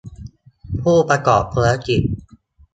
[0.81, 2.01] ผู้ประกอบธุรกิจ